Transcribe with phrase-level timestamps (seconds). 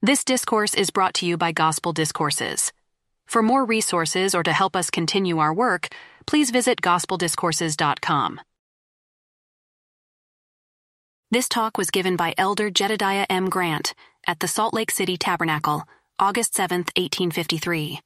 [0.00, 2.72] This discourse is brought to you by Gospel Discourses.
[3.26, 5.88] For more resources or to help us continue our work,
[6.24, 8.40] please visit gospeldiscourses.com.
[11.32, 13.50] This talk was given by Elder Jedediah M.
[13.50, 13.92] Grant
[14.24, 15.82] at the Salt Lake City Tabernacle,
[16.16, 17.98] August 7, 1853.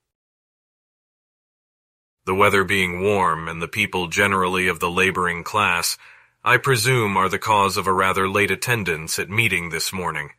[2.24, 5.98] The weather being warm and the people generally of the laboring class,
[6.42, 10.30] I presume are the cause of a rather late attendance at meeting this morning.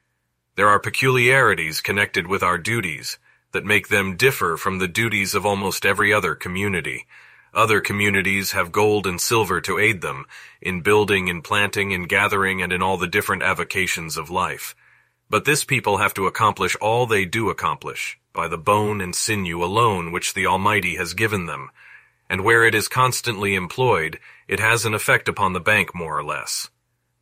[0.56, 3.18] There are peculiarities connected with our duties
[3.54, 7.08] that make them differ from the duties of almost every other community.
[7.56, 10.26] Other communities have gold and silver to aid them
[10.62, 14.76] in building, in planting, in gathering, and in all the different avocations of life.
[15.28, 19.64] But this people have to accomplish all they do accomplish by the bone and sinew
[19.64, 21.72] alone which the Almighty has given them.
[22.30, 26.24] And where it is constantly employed, it has an effect upon the bank more or
[26.24, 26.70] less.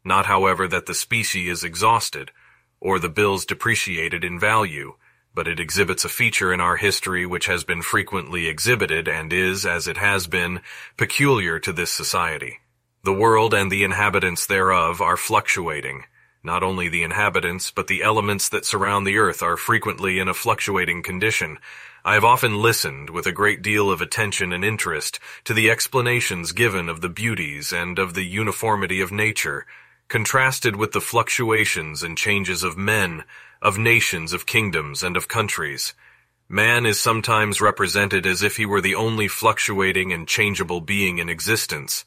[0.03, 2.31] Not, however, that the specie is exhausted,
[2.81, 4.95] or the bills depreciated in value,
[5.33, 9.65] but it exhibits a feature in our history which has been frequently exhibited and is,
[9.65, 10.59] as it has been,
[10.97, 12.57] peculiar to this society.
[13.03, 16.03] The world and the inhabitants thereof are fluctuating.
[16.43, 20.33] Not only the inhabitants, but the elements that surround the earth are frequently in a
[20.33, 21.59] fluctuating condition.
[22.03, 26.51] I have often listened with a great deal of attention and interest to the explanations
[26.51, 29.67] given of the beauties and of the uniformity of nature,
[30.11, 33.23] contrasted with the fluctuations and changes of men,
[33.61, 35.93] of nations, of kingdoms, and of countries.
[36.49, 41.29] Man is sometimes represented as if he were the only fluctuating and changeable being in
[41.29, 42.03] existence.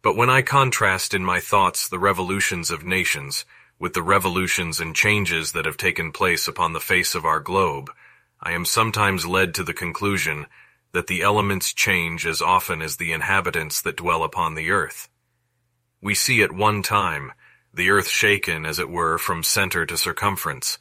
[0.00, 3.44] But when I contrast in my thoughts the revolutions of nations
[3.80, 7.90] with the revolutions and changes that have taken place upon the face of our globe,
[8.40, 10.46] I am sometimes led to the conclusion
[10.92, 15.08] that the elements change as often as the inhabitants that dwell upon the earth.
[16.00, 17.32] We see at one time
[17.72, 20.78] the earth shaken, as it were, from center to circumference.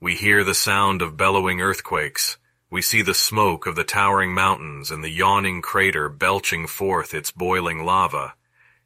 [0.00, 2.36] We hear the sound of bellowing earthquakes.
[2.70, 7.30] We see the smoke of the towering mountains and the yawning crater belching forth its
[7.30, 8.34] boiling lava.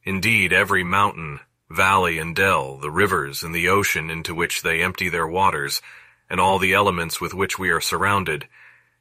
[0.05, 5.09] Indeed, every mountain, valley, and dell, the rivers and the ocean into which they empty
[5.09, 5.83] their waters,
[6.28, 8.47] and all the elements with which we are surrounded,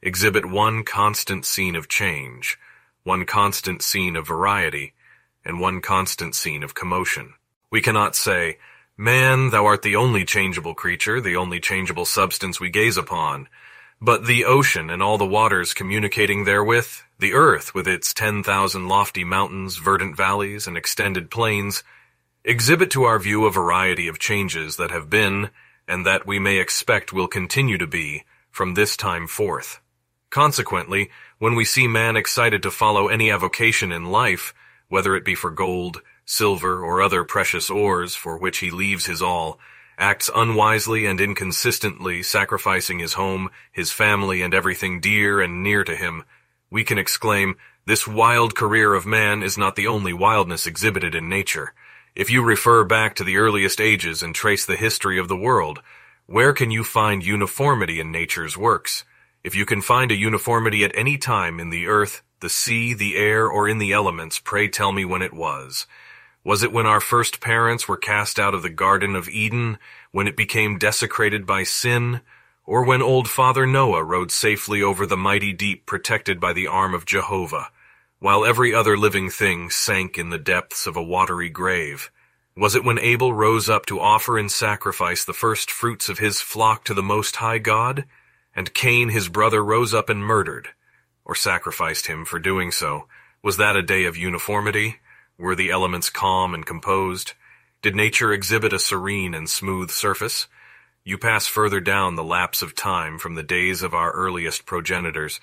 [0.02, 2.58] exhibit one constant scene of change,
[3.04, 4.94] one constant scene of variety,
[5.46, 7.34] and one constant scene of commotion.
[7.72, 8.57] We cannot say,
[8.97, 13.47] Man, thou art the only changeable creature, the only changeable substance we gaze upon.
[14.02, 18.88] But the ocean and all the waters communicating therewith, the earth with its ten thousand
[18.88, 21.84] lofty mountains, verdant valleys, and extended plains,
[22.44, 25.50] exhibit to our view a variety of changes that have been,
[25.88, 29.79] and that we may expect will continue to be, from this time forth.
[30.29, 34.53] Consequently, when we see man excited to follow any avocation in life,
[34.88, 39.22] whether it be for gold, silver, or other precious ores for which he leaves his
[39.22, 39.59] all,
[39.97, 45.95] acts unwisely and inconsistently, sacrificing his home, his family, and everything dear and near to
[45.95, 46.23] him,
[46.69, 51.28] we can exclaim, this wild career of man is not the only wildness exhibited in
[51.28, 51.73] nature.
[52.16, 55.81] If you refer back to the earliest ages and trace the history of the world,
[56.28, 59.03] where can you find uniformity in nature's works?
[59.44, 63.17] If you can find a uniformity at any time in the earth, the sea, the
[63.17, 65.88] air, or in the elements, pray tell me when it was.
[66.44, 69.78] Was it when our first parents were cast out of the Garden of Eden,
[70.12, 72.22] when it became desecrated by sin,
[72.66, 76.94] or when old Father Noah rode safely over the mighty deep protected by the arm
[76.94, 77.72] of Jehovah,
[78.20, 82.10] while every other living thing sank in the depths of a watery grave?
[82.56, 86.42] Was it when Abel rose up to offer in sacrifice the first fruits of his
[86.42, 88.06] flock to the Most High God,
[88.56, 90.70] and Cain his brother rose up and murdered,
[91.26, 93.08] or sacrificed him for doing so?
[93.42, 95.00] Was that a day of uniformity?
[95.40, 97.32] Were the elements calm and composed?
[97.82, 100.50] Did nature exhibit a serene and smooth surface?
[101.06, 105.40] You pass further down the lapse of time from the days of our earliest progenitors,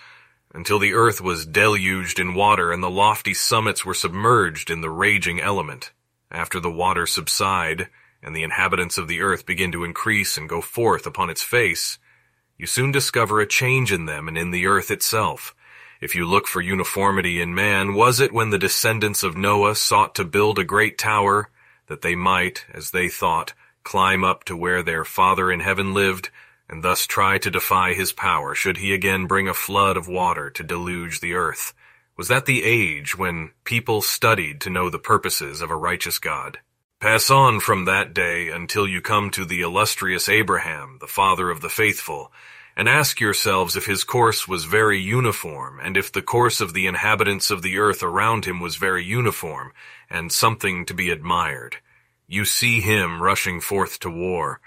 [0.53, 4.91] until the earth was deluged in water and the lofty summits were submerged in the
[4.91, 5.93] raging element.
[6.31, 7.89] After the water subside,
[8.23, 11.99] and the inhabitants of the earth begin to increase and go forth upon its face,
[12.59, 15.54] you soon discover a change in them and in the earth itself.
[16.01, 20.15] If you look for uniformity in man, was it when the descendants of Noah sought
[20.16, 21.48] to build a great tower,
[21.87, 26.31] that they might, as they thought, climb up to where their Father in heaven lived,
[26.69, 30.51] and thus try to defy his power should he again bring a flood of water
[30.51, 31.72] to deluge the earth?
[32.16, 36.59] Was that the age when people studied to know the purposes of a righteous God?
[36.99, 41.60] Pass on from that day until you come to the illustrious Abraham, the father of
[41.60, 42.33] the faithful,
[42.77, 46.87] and ask yourselves if his course was very uniform, and if the course of the
[46.87, 49.73] inhabitants of the earth around him was very uniform,
[50.11, 51.77] and something to be admired.
[52.28, 54.61] You see him rushing forth to war.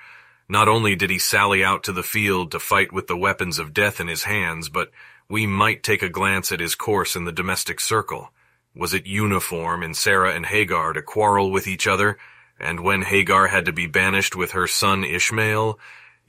[0.48, 3.74] Not only did he sally out to the field to fight with the weapons of
[3.74, 4.90] death in his hands, but
[5.30, 8.32] we might take a glance at his course in the domestic circle.
[8.74, 12.18] Was it uniform in Sarah and Hagar to quarrel with each other,
[12.60, 15.78] and when Hagar had to be banished with her son Ishmael,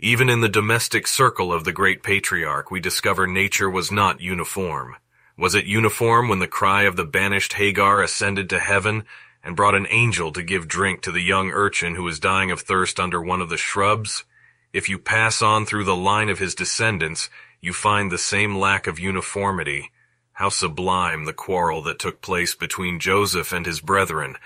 [0.03, 4.97] even in the domestic circle of the great patriarch, we discover nature was not uniform.
[5.37, 9.05] Was it uniform when the cry of the banished Hagar ascended to heaven
[9.45, 12.61] and brought an angel to give drink to the young urchin who was dying of
[12.61, 14.25] thirst under one of the shrubs?
[14.73, 17.29] If you pass on through the line of his descendants,
[17.61, 19.93] you find the same lack of uniformity.
[20.33, 24.37] How sublime the quarrel that took place between Joseph and his brethren.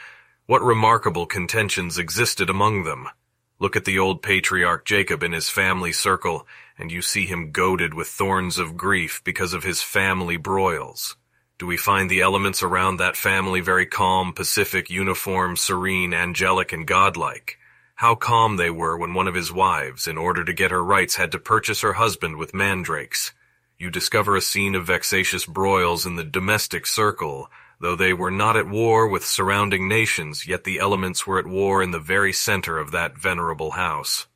[0.47, 3.09] What remarkable contentions existed among them.
[3.61, 6.47] Look at the old patriarch Jacob in his family circle,
[6.77, 11.17] and you see him goaded with thorns of grief because of his family broils.
[11.57, 16.85] Do we find the elements around that family very calm, pacific, uniform, serene, angelic, and
[16.85, 17.59] godlike?
[17.95, 21.15] How calm they were when one of his wives, in order to get her rights,
[21.15, 23.33] had to purchase her husband with mandrakes.
[23.79, 27.49] You discover a scene of vexatious broils in the domestic circle,
[27.85, 31.83] though they were not at war with surrounding nations, yet the elements were at war
[31.83, 34.27] in the very center of that venerable house.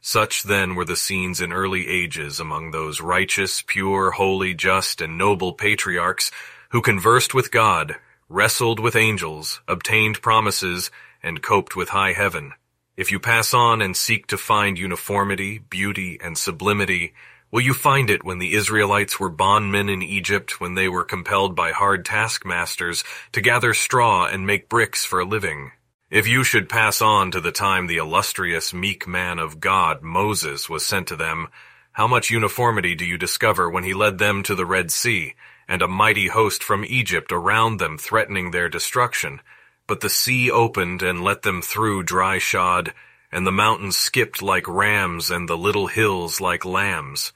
[0.00, 5.16] Such then were the scenes in early ages among those righteous, pure, holy, just, and
[5.16, 6.32] noble patriarchs
[6.70, 7.94] who conversed with God,
[8.28, 10.90] wrestled with angels, obtained promises,
[11.22, 12.54] and coped with high heaven.
[12.96, 17.14] If you pass on and seek to find uniformity, beauty, and sublimity,
[17.50, 21.54] will you find it when the Israelites were bondmen in Egypt, when they were compelled
[21.54, 25.72] by hard taskmasters to gather straw and make bricks for a living?
[26.10, 30.68] If you should pass on to the time the illustrious meek man of God, Moses,
[30.68, 31.48] was sent to them,
[31.92, 35.34] how much uniformity do you discover when he led them to the Red Sea,
[35.68, 39.40] and a mighty host from Egypt around them threatening their destruction.
[39.86, 42.92] But the sea opened and let them through dry shod,
[43.36, 47.34] and the mountains skipped like rams and the little hills like lambs.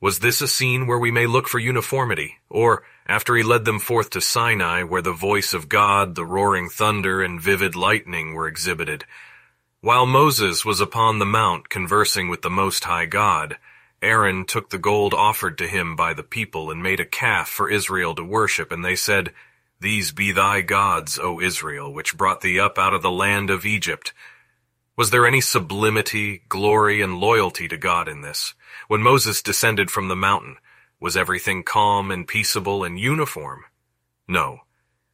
[0.00, 3.78] Was this a scene where we may look for uniformity, or after he led them
[3.78, 8.48] forth to Sinai where the voice of God, the roaring thunder, and vivid lightning were
[8.48, 9.04] exhibited?
[9.82, 13.58] While Moses was upon the mount conversing with the Most High God,
[14.00, 17.68] Aaron took the gold offered to him by the people and made a calf for
[17.68, 19.34] Israel to worship, and they said,
[19.78, 23.66] These be thy gods, O Israel, which brought thee up out of the land of
[23.66, 24.14] Egypt.
[24.98, 28.54] Was there any sublimity, glory, and loyalty to God in this?
[28.88, 30.56] When Moses descended from the mountain,
[30.98, 33.62] was everything calm and peaceable and uniform?
[34.26, 34.62] No.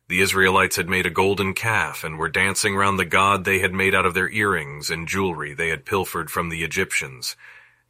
[0.08, 3.74] The Israelites had made a golden calf and were dancing round the god they had
[3.74, 7.36] made out of their earrings and jewelry they had pilfered from the Egyptians.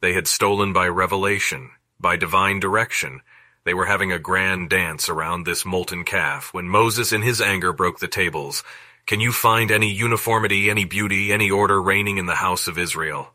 [0.01, 3.21] They had stolen by revelation, by divine direction.
[3.63, 7.71] They were having a grand dance around this molten calf when Moses in his anger
[7.71, 8.65] broke the tables.
[9.07, 13.33] Can you find any uniformity, any beauty, any order reigning in the house of Israel?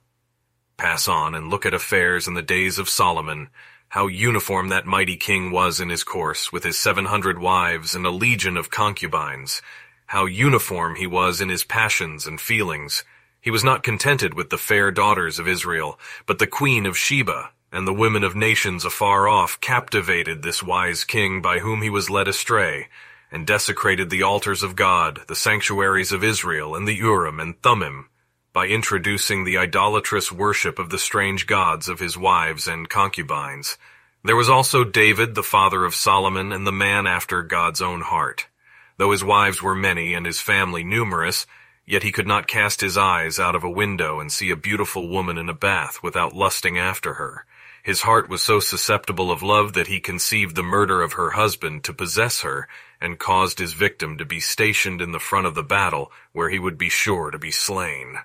[0.76, 3.50] Pass on and look at affairs in the days of Solomon,
[3.90, 8.04] how uniform that mighty king was in his course, with his seven hundred wives and
[8.04, 9.62] a legion of concubines.
[10.06, 13.04] How uniform he was in his passions and feelings.
[13.40, 17.52] He was not contented with the fair daughters of Israel, but the queen of Sheba,
[17.70, 22.10] and the women of nations afar off captivated this wise king by whom he was
[22.10, 22.88] led astray,
[23.30, 28.08] and desecrated the altars of God, the sanctuaries of Israel, and the Urim and Thummim,
[28.52, 33.78] by introducing the idolatrous worship of the strange gods of his wives and concubines.
[34.24, 38.48] There was also David, the father of Solomon, and the man after God's own heart.
[38.96, 41.46] Though his wives were many and his family numerous,
[41.90, 45.08] Yet he could not cast his eyes out of a window and see a beautiful
[45.08, 47.44] woman in a bath without lusting after her.
[47.82, 51.84] His heart was so susceptible of love that he conceived the murder of her husband
[51.84, 52.68] to possess her
[53.00, 56.58] and caused his victim to be stationed in the front of the battle where he
[56.58, 58.16] would be sure to be slain.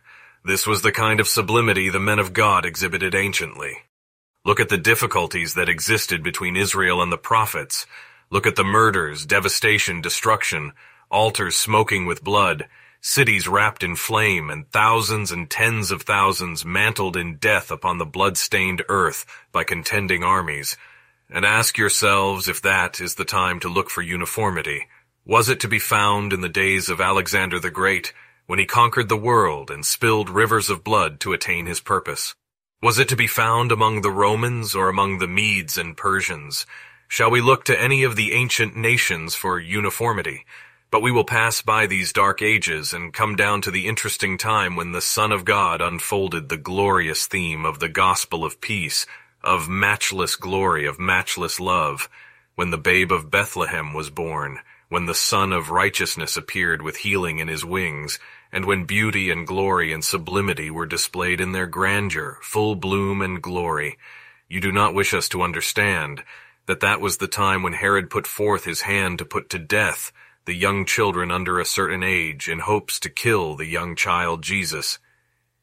[0.44, 3.78] This was the kind of sublimity the men of God exhibited anciently.
[4.44, 7.88] Look at the difficulties that existed between Israel and the prophets.
[8.30, 10.74] Look at the murders, devastation, destruction,
[11.10, 12.68] altars smoking with blood,
[13.08, 18.06] cities wrapped in flame, and thousands and tens of thousands mantled in death upon the
[18.06, 20.76] blood-stained earth by contending armies.
[21.30, 24.88] And ask yourselves if that is the time to look for uniformity.
[25.24, 28.12] Was it to be found in the days of Alexander the Great,
[28.48, 32.34] when he conquered the world and spilled rivers of blood to attain his purpose?
[32.82, 36.66] Was it to be found among the Romans or among the Medes and Persians?
[37.08, 40.44] Shall we look to any of the ancient nations for uniformity?
[40.92, 44.76] But we will pass by these dark ages and come down to the interesting time
[44.76, 49.06] when the Son of God unfolded the glorious theme of the gospel of peace,
[49.44, 52.08] of matchless glory, of matchless love,
[52.56, 57.40] when the babe of Bethlehem was born, when the Sun of Righteousness appeared with healing
[57.40, 58.20] in his wings,
[58.52, 63.42] and when beauty and glory and sublimity were displayed in their grandeur, full bloom and
[63.42, 63.98] glory.
[64.48, 66.24] You do not wish us to understand
[66.68, 70.14] that that was the time when Herod put forth his hand to put to death
[70.46, 75.00] the young children under a certain age in hopes to kill the young child Jesus.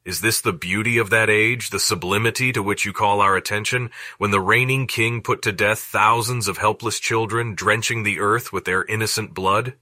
[0.05, 3.91] Is this the beauty of that age, the sublimity to which you call our attention,
[4.19, 8.65] when the reigning king put to death thousands of helpless children, drenching the earth with
[8.65, 9.75] their innocent blood?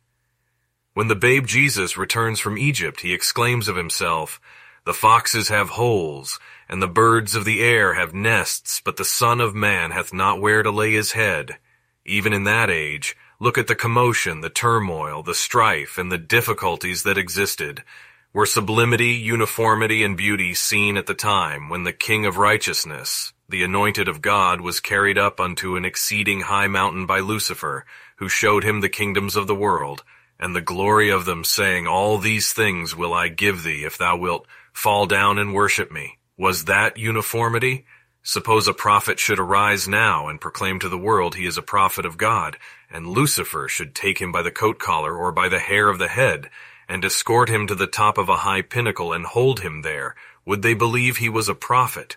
[0.93, 4.39] When the babe Jesus returns from Egypt, he exclaims of himself,
[4.85, 6.39] The foxes have holes,
[6.69, 10.43] and the birds of the air have nests, but the Son of Man hath not
[10.43, 11.57] where to lay his head.
[12.05, 17.03] Even in that age, look at the commotion, the turmoil, the strife, and the difficulties
[17.05, 17.83] that existed.
[18.35, 23.65] Were sublimity, uniformity, and beauty seen at the time when the King of Righteousness, the
[23.65, 28.63] anointed of God, was carried up unto an exceeding high mountain by Lucifer, who showed
[28.63, 30.05] him the kingdoms of the world,
[30.39, 34.19] and the glory of them, saying, All these things will I give thee, if thou
[34.19, 36.19] wilt fall down and worship me.
[36.37, 37.87] Was that uniformity?
[38.23, 42.05] Suppose a prophet should arise now and proclaim to the world he is a prophet
[42.05, 42.59] of God,
[42.91, 46.09] and Lucifer should take him by the coat collar or by the hair of the
[46.09, 46.51] head,
[46.89, 50.63] and escort him to the top of a high pinnacle and hold him there, would
[50.63, 52.17] they believe he was a prophet?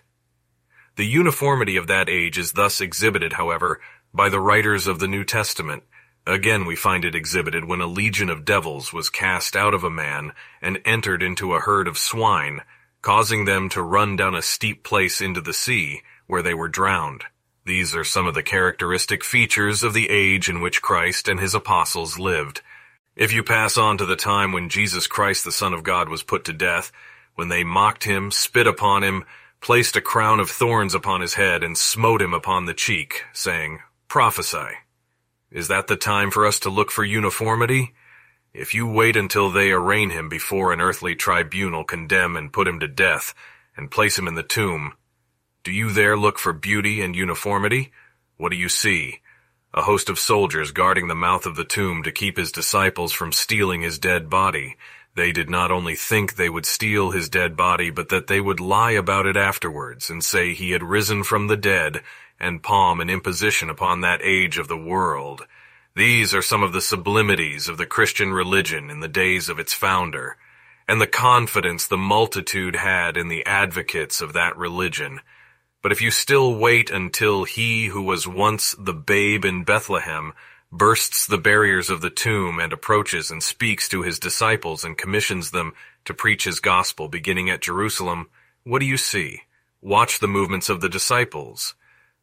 [0.96, 3.80] The uniformity of that age is thus exhibited, however,
[4.12, 5.84] by the writers of the New Testament.
[6.26, 9.90] Again we find it exhibited when a legion of devils was cast out of a
[9.90, 10.32] man
[10.62, 12.62] and entered into a herd of swine,
[13.04, 17.22] causing them to run down a steep place into the sea, where they were drowned.
[17.66, 21.54] These are some of the characteristic features of the age in which Christ and his
[21.54, 22.62] apostles lived.
[23.14, 26.22] If you pass on to the time when Jesus Christ the Son of God was
[26.22, 26.92] put to death,
[27.34, 29.24] when they mocked him, spit upon him,
[29.60, 33.80] placed a crown of thorns upon his head, and smote him upon the cheek, saying,
[34.08, 34.78] Prophesy.
[35.50, 37.92] Is that the time for us to look for uniformity?
[38.54, 42.78] If you wait until they arraign him before an earthly tribunal, condemn and put him
[42.78, 43.34] to death,
[43.76, 44.94] and place him in the tomb,
[45.64, 47.90] do you there look for beauty and uniformity?
[48.36, 49.22] What do you see?
[49.72, 53.32] A host of soldiers guarding the mouth of the tomb to keep his disciples from
[53.32, 54.76] stealing his dead body.
[55.16, 58.60] They did not only think they would steal his dead body, but that they would
[58.60, 62.02] lie about it afterwards and say he had risen from the dead
[62.38, 65.44] and palm an imposition upon that age of the world.
[65.96, 69.72] These are some of the sublimities of the Christian religion in the days of its
[69.72, 70.36] founder,
[70.88, 75.20] and the confidence the multitude had in the advocates of that religion.
[75.82, 80.32] But if you still wait until he who was once the babe in Bethlehem
[80.72, 85.52] bursts the barriers of the tomb and approaches and speaks to his disciples and commissions
[85.52, 85.74] them
[86.06, 88.28] to preach his gospel beginning at Jerusalem,
[88.64, 89.42] what do you see?
[89.80, 91.76] Watch the movements of the disciples.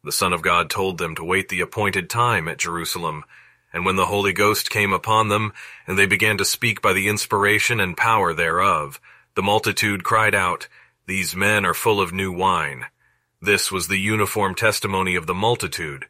[0.04, 3.24] The Son of God told them to wait the appointed time at Jerusalem,
[3.72, 5.52] and when the Holy Ghost came upon them,
[5.86, 9.00] and they began to speak by the inspiration and power thereof,
[9.34, 10.68] the multitude cried out,
[11.06, 12.86] These men are full of new wine.
[13.40, 16.06] This was the uniform testimony of the multitude.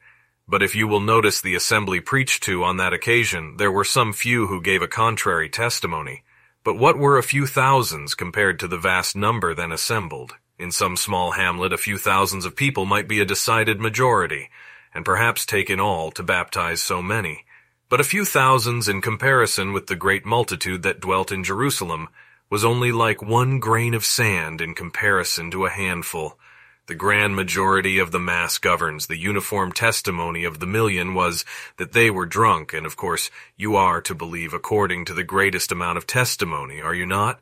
[0.49, 4.13] But if you will notice the assembly preached to on that occasion, there were some
[4.13, 6.25] few who gave a contrary testimony.
[6.65, 10.35] But what were a few thousands compared to the vast number then assembled?
[10.59, 14.51] In some small hamlet, a few thousands of people might be a decided majority,
[14.95, 17.47] and perhaps take in all to baptize so many.
[17.93, 22.09] But a few thousands in comparison with the great multitude that dwelt in Jerusalem
[22.49, 26.39] was only like one grain of sand in comparison to a handful.
[26.87, 29.09] The grand majority of the mass governs.
[29.09, 31.45] The uniform testimony of the million was
[31.77, 35.71] that they were drunk, and of course you are to believe according to the greatest
[35.71, 37.41] amount of testimony, are you not?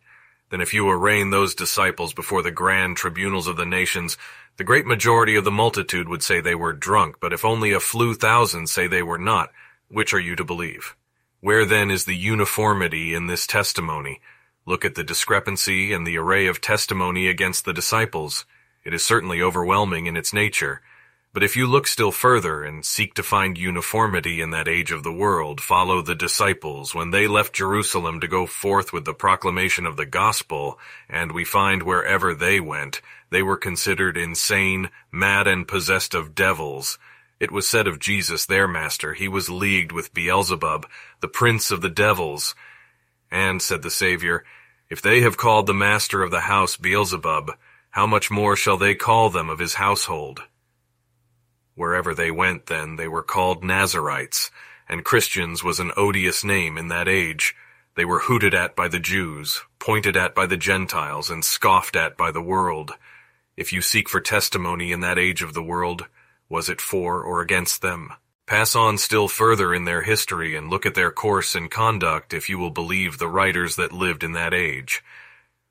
[0.50, 4.18] Then if you arraign those disciples before the grand tribunals of the nations,
[4.56, 7.78] the great majority of the multitude would say they were drunk, but if only a
[7.78, 9.52] few thousand say they were not,
[9.90, 10.96] which are you to believe?
[11.40, 14.20] Where then is the uniformity in this testimony?
[14.66, 18.44] Look at the discrepancy and the array of testimony against the disciples.
[18.84, 20.82] It is certainly overwhelming in its nature.
[21.32, 25.04] But if you look still further and seek to find uniformity in that age of
[25.04, 29.86] the world, follow the disciples when they left Jerusalem to go forth with the proclamation
[29.86, 30.78] of the gospel,
[31.08, 36.98] and we find wherever they went, they were considered insane, mad, and possessed of devils,
[37.40, 40.86] it was said of Jesus, their master, he was leagued with Beelzebub,
[41.20, 42.54] the prince of the devils.
[43.30, 44.44] And, said the Savior,
[44.90, 47.52] if they have called the master of the house Beelzebub,
[47.90, 50.42] how much more shall they call them of his household?
[51.74, 54.50] Wherever they went then, they were called Nazarites,
[54.86, 57.54] and Christians was an odious name in that age.
[57.96, 62.18] They were hooted at by the Jews, pointed at by the Gentiles, and scoffed at
[62.18, 62.92] by the world.
[63.56, 66.06] If you seek for testimony in that age of the world,
[66.50, 68.12] was it for or against them?
[68.46, 72.48] Pass on still further in their history and look at their course and conduct if
[72.48, 75.02] you will believe the writers that lived in that age.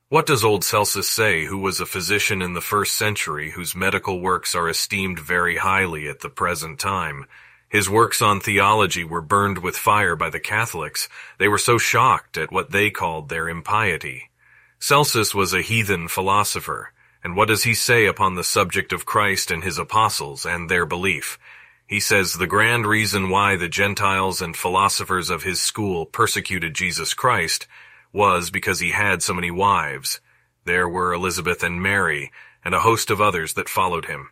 [0.08, 4.22] What does old Celsus say, who was a physician in the first century, whose medical
[4.22, 7.26] works are esteemed very highly at the present time?
[7.68, 11.08] His works on theology were burned with fire by the Catholics.
[11.38, 14.32] They were so shocked at what they called their impiety.
[14.80, 19.52] Celsus was a heathen philosopher, and what does he say upon the subject of Christ
[19.52, 21.38] and his apostles and their belief?
[21.86, 27.14] He says the grand reason why the Gentiles and philosophers of his school persecuted Jesus
[27.14, 27.68] Christ
[28.14, 30.22] was because he had so many wives.
[30.66, 32.32] There were Elizabeth and Mary,
[32.64, 34.30] and a host of others that followed him.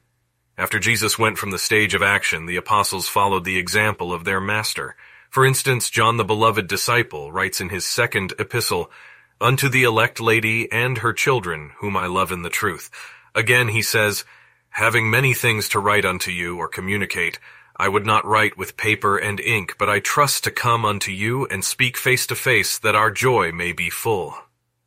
[0.58, 4.42] After Jesus went from the stage of action, the apostles followed the example of their
[4.42, 4.96] master.
[5.30, 8.92] For instance, John the beloved disciple writes in his second epistle,
[9.40, 12.90] Unto the elect lady and her children, whom I love in the truth.
[13.36, 14.26] Again he says,
[14.70, 17.40] Having many things to write unto you or communicate,
[17.76, 21.46] I would not write with paper and ink, but I trust to come unto you
[21.46, 24.36] and speak face to face, that our joy may be full.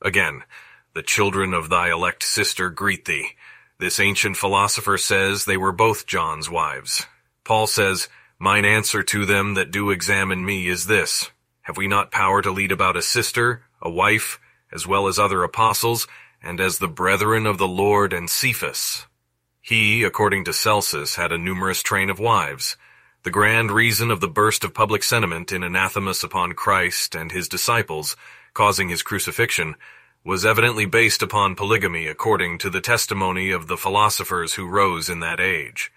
[0.03, 0.43] Again,
[0.95, 3.37] the children of thy elect sister greet thee.
[3.79, 7.07] This ancient philosopher says they were both John's wives.
[7.45, 8.09] Paul says,
[8.41, 11.31] Mine answer to them that do examine me is this.
[11.63, 14.39] Have we not power to lead about a sister, a wife,
[14.73, 16.07] as well as other apostles,
[16.43, 19.07] and as the brethren of the Lord and Cephas?
[19.61, 22.77] He, according to Celsus, had a numerous train of wives.
[23.23, 27.49] The grand reason of the burst of public sentiment in anathemas upon Christ and his
[27.49, 28.17] disciples,
[28.55, 29.75] causing his crucifixion,
[30.25, 35.21] was evidently based upon polygamy according to the testimony of the philosophers who rose in
[35.21, 35.93] that age.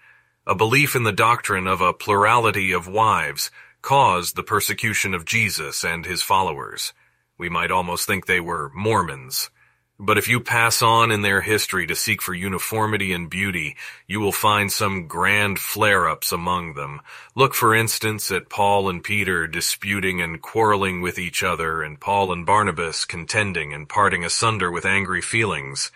[0.46, 3.50] A belief in the doctrine of a plurality of wives
[3.80, 6.92] caused the persecution of Jesus and his followers.
[7.38, 9.50] We might almost think they were Mormons.
[9.98, 13.76] But if you pass on in their history to seek for uniformity and beauty,
[14.08, 17.00] you will find some grand flare-ups among them.
[17.36, 22.32] Look, for instance, at Paul and Peter disputing and quarreling with each other, and Paul
[22.32, 25.92] and Barnabas contending and parting asunder with angry feelings.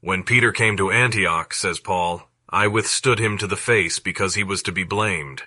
[0.00, 4.44] When Peter came to Antioch, says Paul, I withstood him to the face because he
[4.44, 5.44] was to be blamed.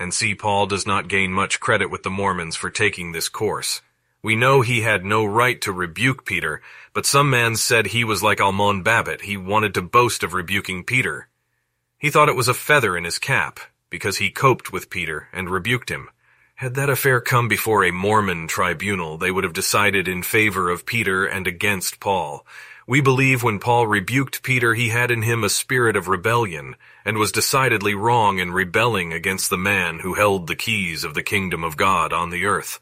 [0.00, 3.82] And see, Paul does not gain much credit with the Mormons for taking this course.
[4.24, 6.62] We know he had no right to rebuke Peter,
[6.94, 9.20] but some man said he was like Almon Babbitt.
[9.20, 11.28] He wanted to boast of rebuking Peter.
[11.98, 13.60] He thought it was a feather in his cap,
[13.90, 16.08] because he coped with Peter and rebuked him.
[16.54, 20.86] Had that affair come before a Mormon tribunal, they would have decided in favor of
[20.86, 22.46] Peter and against Paul.
[22.86, 27.18] We believe when Paul rebuked Peter, he had in him a spirit of rebellion, and
[27.18, 31.62] was decidedly wrong in rebelling against the man who held the keys of the kingdom
[31.62, 32.80] of God on the earth.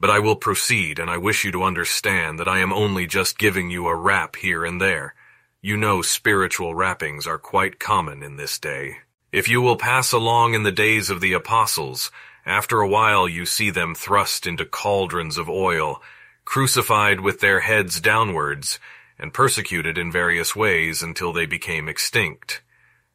[0.00, 3.38] But I will proceed, and I wish you to understand that I am only just
[3.38, 5.14] giving you a rap here and there.
[5.60, 8.96] You know spiritual rappings are quite common in this day.
[9.30, 12.10] If you will pass along in the days of the apostles,
[12.46, 16.00] after a while you see them thrust into cauldrons of oil,
[16.46, 18.78] crucified with their heads downwards,
[19.18, 22.62] and persecuted in various ways until they became extinct.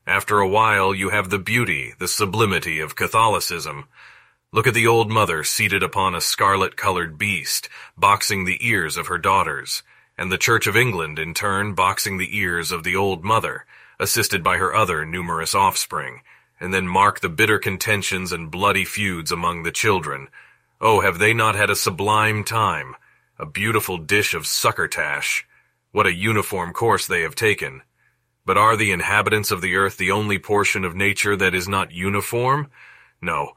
[0.06, 3.88] After a while you have the beauty, the sublimity of Catholicism,
[4.52, 9.18] Look at the old mother seated upon a scarlet-colored beast, boxing the ears of her
[9.18, 9.84] daughters,
[10.18, 13.66] and the Church of England, in turn, boxing the ears of the old mother,
[14.00, 16.22] assisted by her other numerous offspring,
[16.60, 20.30] and then mark the bitter contentions and bloody feuds among the children.
[20.80, 22.96] Oh, have they not had a sublime time?
[23.38, 25.46] A beautiful dish of succotash.
[25.92, 27.82] What a uniform course they have taken.
[28.46, 31.92] But are the inhabitants of the earth the only portion of nature that is not
[31.92, 32.70] uniform?
[33.22, 33.54] No,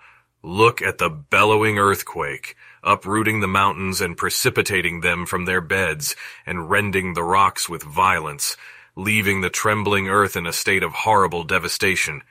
[0.49, 6.71] Look at the bellowing earthquake, uprooting the mountains and precipitating them from their beds, and
[6.71, 8.57] rending the rocks with violence,
[8.97, 12.23] leaving the trembling earth in a state of horrible devastation.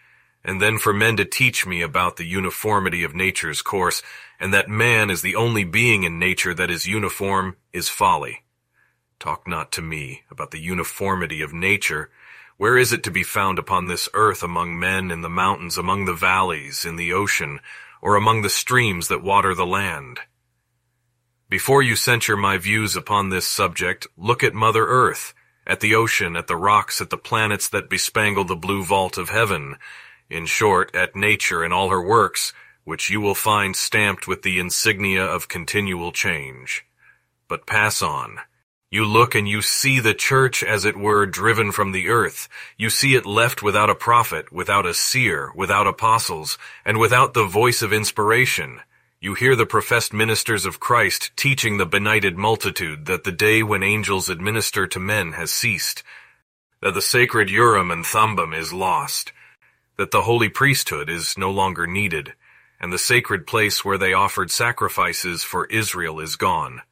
[0.43, 4.01] And then for men to teach me about the uniformity of nature's course,
[4.39, 8.45] and that man is the only being in nature that is uniform, is folly.
[9.19, 12.09] Talk not to me about the uniformity of nature.
[12.57, 16.05] Where is it to be found upon this earth among men in the mountains, among
[16.05, 17.59] the valleys, in the ocean,
[18.01, 20.19] or among the streams that water the land.
[21.49, 25.33] Before you censure my views upon this subject, look at Mother Earth,
[25.65, 29.29] at the ocean, at the rocks, at the planets that bespangle the blue vault of
[29.29, 29.77] heaven,
[30.29, 34.59] in short, at nature and all her works, which you will find stamped with the
[34.59, 36.85] insignia of continual change.
[37.47, 38.39] But pass on.
[38.89, 42.47] You look and you see the church, as it were, driven from the earth.
[42.77, 47.45] You see it left without a prophet, without a seer, without apostles, and without the
[47.45, 48.79] voice of inspiration.
[49.19, 53.83] You hear the professed ministers of Christ teaching the benighted multitude that the day when
[53.83, 56.01] angels administer to men has ceased,
[56.81, 59.33] that the sacred Urim and Thummim is lost,
[59.97, 62.35] that the holy priesthood is no longer needed,
[62.79, 66.83] and the sacred place where they offered sacrifices for Israel is gone.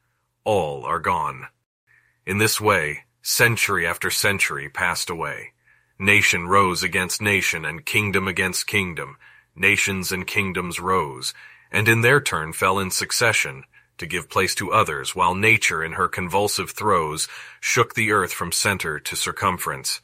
[0.44, 1.46] All are gone.
[2.26, 5.52] In this way, century after century passed away.
[5.96, 9.16] Nation rose against nation and kingdom against kingdom.
[9.54, 11.32] Nations and kingdoms rose,
[11.70, 13.62] and in their turn fell in succession,
[13.98, 17.28] to give place to others, while nature in her convulsive throes
[17.60, 20.00] shook the earth from center to circumference.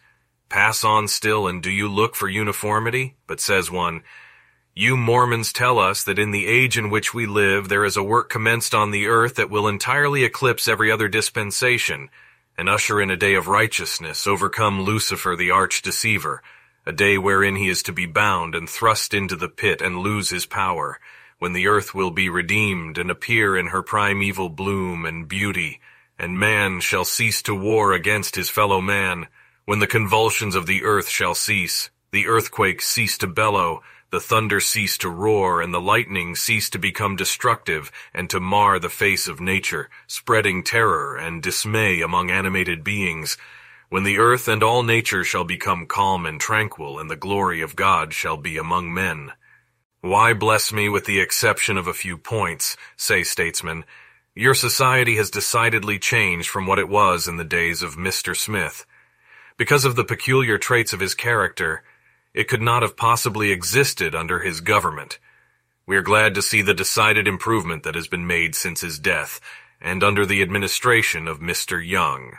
[0.49, 3.17] Pass on still and do you look for uniformity?
[3.27, 4.05] But says one,
[4.75, 8.03] you Mormons tell us that in the age in which we live there is a
[8.03, 12.09] work commenced on the earth that will entirely eclipse every other dispensation,
[12.57, 16.43] and usher in a day of righteousness, overcome Lucifer the arch deceiver,
[16.87, 20.31] a day wherein he is to be bound and thrust into the pit and lose
[20.31, 20.99] his power,
[21.39, 25.81] when the earth will be redeemed and appear in her primeval bloom and beauty,
[26.19, 29.27] and man shall cease to war against his fellow man,
[29.67, 34.61] when the convulsions of the earth shall cease, the earthquake cease to bellow, the thunder
[34.61, 39.27] cease to roar, and the lightning cease to become destructive and to mar the face
[39.27, 43.39] of nature, spreading terror and dismay among animated beings,
[43.89, 47.75] when the earth and all nature shall become calm and tranquil, and the glory of
[47.75, 49.33] God shall be among men.
[50.03, 53.85] Why bless me with the exception of a few points, say statesmen.
[54.35, 58.37] Your society has decidedly changed from what it was in the days of Mr.
[58.37, 58.85] Smith.
[59.57, 61.83] Because of the peculiar traits of his character,
[62.35, 65.19] it could not have possibly existed under his government.
[65.87, 69.41] We are glad to see the decided improvement that has been made since his death,
[69.81, 71.85] and under the administration of Mr.
[71.85, 72.39] Young.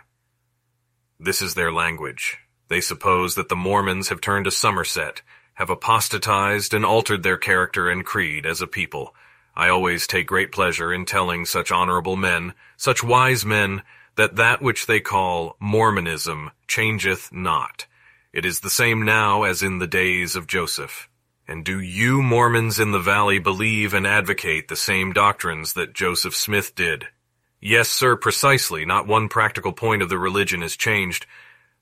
[1.20, 2.38] This is their language.
[2.70, 5.22] They suppose that the Mormons have turned to Somerset,
[5.56, 9.14] have apostatized and altered their character and creed as a people.
[9.56, 13.84] I always take great pleasure in telling such honorable men, such wise men,
[14.16, 17.86] that that which they call Mormonism changeth not
[18.34, 21.08] it is the same now as in the days of Joseph.
[21.48, 26.36] And do you Mormons in the valley believe and advocate the same doctrines that Joseph
[26.36, 27.08] Smith did?
[27.62, 28.86] Yes, sir, precisely.
[28.86, 31.28] Not one practical point of the religion has changed.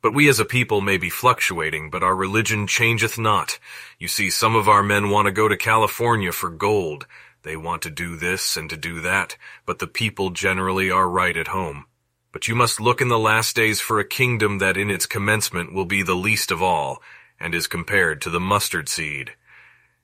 [0.02, 3.58] But we as a people may be fluctuating, but our religion changeth not.
[3.98, 7.08] You see, some of our men want to go to California for gold.
[7.44, 11.38] They want to do this and to do that, but the people generally are right
[11.38, 11.86] at home.
[12.32, 15.74] But you must look in the last days for a kingdom that in its commencement
[15.74, 17.02] will be the least of all,
[17.39, 19.32] and is compared to the mustard seed.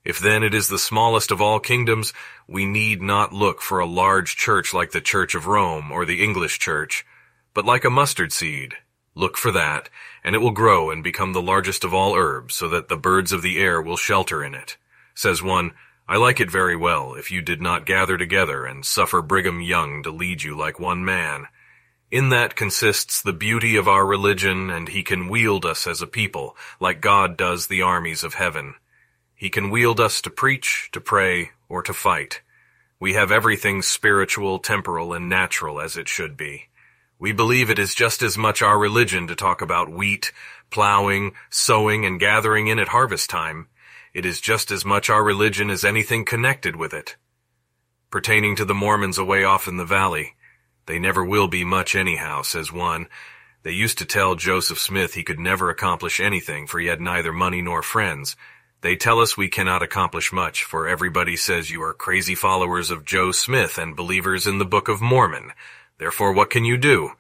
[0.04, 2.14] If then it is the smallest of all kingdoms,
[2.48, 6.24] we need not look for a large church like the Church of Rome or the
[6.24, 7.06] English Church,
[7.54, 8.76] but like a mustard seed.
[9.16, 9.90] Look for that,
[10.24, 13.32] and it will grow and become the largest of all herbs, so that the birds
[13.32, 14.78] of the air will shelter in it.
[15.16, 15.72] Says one,
[16.08, 20.04] I like it very well if you did not gather together and suffer Brigham Young
[20.04, 21.48] to lead you like one man.
[22.10, 26.08] In that consists the beauty of our religion, and he can wield us as a
[26.08, 28.76] people, like God does the armies of heaven.
[29.36, 32.42] He can wield us to preach, to pray, or to fight.
[32.98, 36.70] We have everything spiritual, temporal, and natural as it should be.
[37.20, 40.32] We believe it is just as much our religion to talk about wheat,
[40.70, 43.68] plowing, sowing, and gathering in at harvest time.
[44.14, 47.18] It is just as much our religion as anything connected with it.
[48.10, 50.37] Pertaining to the Mormons away off in the valley,
[50.88, 53.08] they never will be much anyhow, says one.
[53.64, 57.34] They used to tell Joseph Smith he could never accomplish anything for he had neither
[57.34, 58.36] money nor friends.
[58.82, 63.06] They tell us we cannot accomplish much, for everybody says you are crazy followers of
[63.06, 65.52] Joe Smith and believers in the Book of Mormon.
[65.98, 67.12] Therefore what can you do?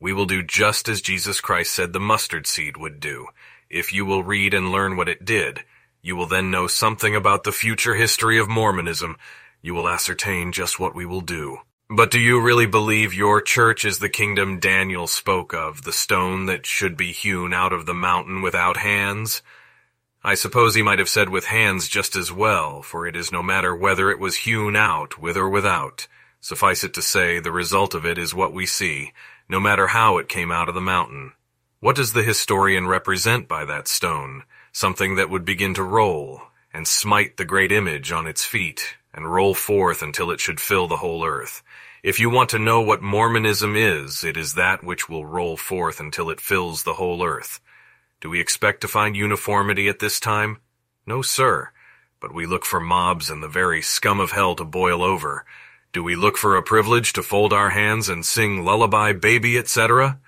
[0.00, 3.26] We will do just as Jesus Christ said the mustard seed would do.
[3.68, 5.64] If you will read and learn what it did,
[6.00, 9.16] you will then know something about the future history of Mormonism.
[9.60, 11.58] You will ascertain just what we will do.
[11.88, 16.46] But do you really believe your church is the kingdom Daniel spoke of, the stone
[16.46, 19.40] that should be hewn out of the mountain without hands?
[20.24, 23.40] I suppose he might have said with hands just as well, for it is no
[23.40, 26.08] matter whether it was hewn out, with or without.
[26.40, 29.12] Suffice it to say, the result of it is what we see,
[29.48, 31.34] no matter how it came out of the mountain.
[31.78, 34.42] What does the historian represent by that stone?
[34.72, 36.42] Something that would begin to roll,
[36.74, 40.88] and smite the great image on its feet, and roll forth until it should fill
[40.88, 41.62] the whole earth.
[42.02, 45.98] If you want to know what Mormonism is, it is that which will roll forth
[45.98, 47.60] until it fills the whole earth.
[48.20, 50.58] Do we expect to find uniformity at this time?
[51.06, 51.70] No, sir.
[52.20, 55.44] But we look for mobs and the very scum of hell to boil over.
[55.92, 60.18] Do we look for a privilege to fold our hands and sing lullaby baby, etc.?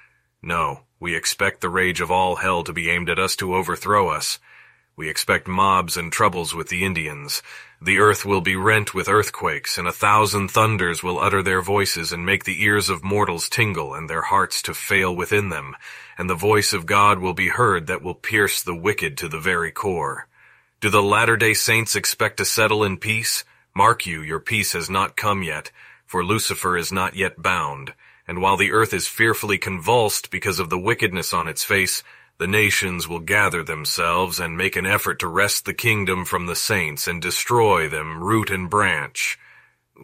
[0.43, 4.09] No, we expect the rage of all hell to be aimed at us to overthrow
[4.09, 4.39] us.
[4.97, 7.43] We expect mobs and troubles with the Indians.
[7.81, 12.13] The earth will be rent with earthquakes, and a thousand thunders will utter their voices
[12.13, 15.77] and make the ears of mortals tingle and their hearts to fail within them,
[16.17, 19.39] and the voice of God will be heard that will pierce the wicked to the
[19.39, 20.27] very core.
[20.81, 23.45] Do the Latter-day Saints expect to settle in peace?
[23.75, 25.71] Mark you, your peace has not come yet,
[26.05, 27.95] for Lucifer is not yet bound.
[28.27, 32.03] And while the earth is fearfully convulsed because of the wickedness on its face,
[32.39, 36.55] the nations will gather themselves and make an effort to wrest the kingdom from the
[36.55, 39.39] saints and destroy them root and branch.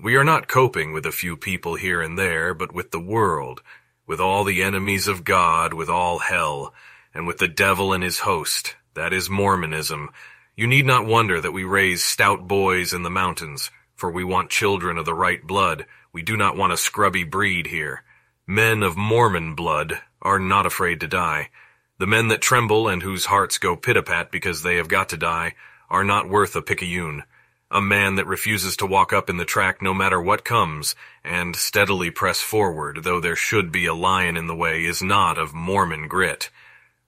[0.03, 3.62] We are not coping with a few people here and there, but with the world,
[4.05, 6.75] with all the enemies of God, with all hell,
[7.14, 8.75] and with the devil and his host.
[8.94, 10.11] That is Mormonism.
[10.57, 14.51] You need not wonder that we raise stout boys in the mountains, for we want
[14.51, 15.87] children of the right blood.
[16.12, 18.03] We do not want a scrubby breed here.
[18.44, 21.51] Men of Mormon blood are not afraid to die.
[21.96, 25.54] The men that tremble and whose hearts go pit-a-pat because they have got to die
[25.88, 27.22] are not worth a picayune.
[27.70, 31.54] A man that refuses to walk up in the track no matter what comes and
[31.54, 35.54] steadily press forward though there should be a lion in the way is not of
[35.54, 36.50] Mormon grit.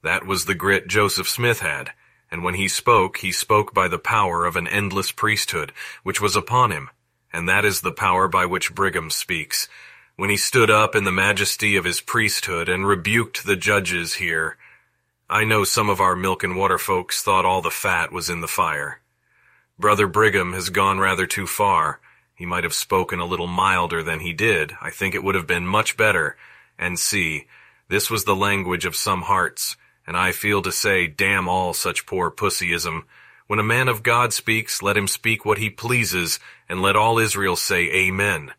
[0.03, 1.90] That was the grit Joseph Smith had,
[2.31, 5.72] and when he spoke, he spoke by the power of an endless priesthood
[6.05, 6.90] which was upon him,
[7.33, 9.68] and that is the power by which Brigham speaks.
[10.14, 14.57] When he stood up in the majesty of his priesthood and rebuked the judges here,
[15.29, 18.43] I know some of our milk and water folks thought all the fat was in
[18.43, 19.01] the fire.
[19.77, 21.99] Brother Brigham has gone rather too far.
[22.37, 24.75] He might have spoken a little milder than he did.
[24.81, 26.37] I think it would have been much better.
[26.79, 27.49] And see,
[27.89, 32.07] this was the language of some hearts, and I feel to say, damn all such
[32.07, 33.03] poor pussyism.
[33.49, 37.19] When a man of God speaks, let him speak what he pleases, and let all
[37.19, 38.53] Israel say Amen.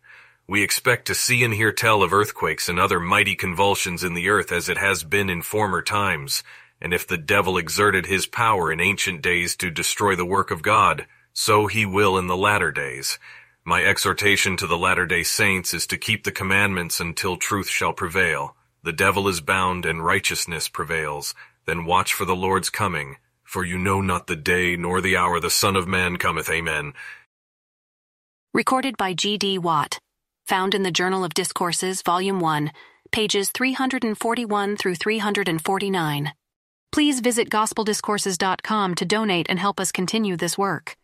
[0.50, 4.30] We expect to see and hear tell of earthquakes and other mighty convulsions in the
[4.30, 6.42] earth as it has been in former times.
[6.80, 10.62] And if the devil exerted his power in ancient days to destroy the work of
[10.62, 13.20] God, so he will in the latter days.
[13.66, 17.92] My exhortation to the latter day saints is to keep the commandments until truth shall
[17.92, 18.56] prevail.
[18.84, 21.36] The devil is bound and righteousness prevails.
[21.66, 23.18] Then watch for the Lord's coming.
[23.44, 26.50] For you know not the day nor the hour the Son of Man cometh.
[26.50, 26.94] Amen.
[28.54, 29.58] Recorded by G.D.
[29.58, 30.00] Watt
[30.48, 32.72] found in the Journal of Discourses, Volume 1,
[33.12, 36.34] pages 341 through 349.
[36.92, 40.97] Please visit gospeldiscourses.com to donate and help us continue this work.